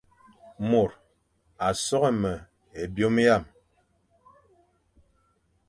Môr 0.69 0.91
a 1.65 1.67
soghé 1.85 2.11
me 2.21 2.33
é 2.81 2.83
byôm 2.93 3.15
hyam, 3.21 3.43